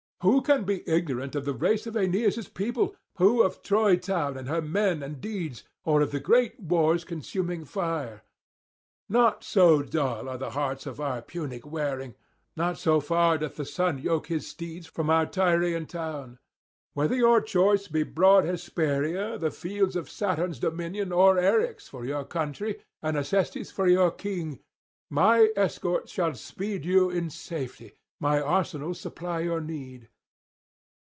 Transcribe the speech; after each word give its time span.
Who 0.23 0.43
can 0.43 0.65
be 0.65 0.87
ignorant 0.87 1.33
of 1.33 1.45
the 1.45 1.53
race 1.55 1.87
of 1.87 1.97
Aeneas' 1.97 2.47
people, 2.47 2.95
who 3.17 3.41
of 3.41 3.63
Troy 3.63 3.95
town 3.95 4.37
and 4.37 4.47
her 4.47 4.61
men 4.61 5.01
and 5.01 5.19
deeds, 5.19 5.63
or 5.83 5.99
of 6.03 6.11
the 6.11 6.19
great 6.19 6.59
war's 6.59 7.03
consuming 7.03 7.65
fire? 7.65 8.21
Not 9.09 9.43
so 9.43 9.81
dull 9.81 10.29
are 10.29 10.37
the 10.37 10.51
hearts 10.51 10.85
of 10.85 11.01
our 11.01 11.23
Punic 11.23 11.65
wearing, 11.65 12.13
not 12.55 12.77
so 12.77 12.99
far 12.99 13.39
doth 13.39 13.55
the 13.55 13.65
sun 13.65 13.97
yoke 13.97 14.27
his 14.27 14.45
steeds 14.45 14.85
from 14.85 15.09
our 15.09 15.25
Tyrian 15.25 15.87
town. 15.87 16.37
Whether 16.93 17.15
your 17.15 17.41
choice 17.41 17.87
be 17.87 18.03
broad 18.03 18.45
Hesperia, 18.45 19.39
the 19.39 19.49
fields 19.49 19.95
of 19.95 20.07
Saturn's 20.07 20.59
dominion, 20.59 21.11
or 21.11 21.37
Eryx 21.39 21.89
for 21.89 22.05
your 22.05 22.25
country 22.25 22.77
and 23.01 23.17
Acestes 23.17 23.71
for 23.71 23.87
your 23.87 24.11
king, 24.11 24.59
my 25.09 25.49
escort 25.55 26.09
shall 26.09 26.35
speed 26.35 26.85
you 26.85 27.09
in 27.09 27.31
safety, 27.31 27.93
my 28.19 28.39
arsenals 28.39 28.99
supply 29.01 29.39
your 29.39 29.59
need. 29.59 30.07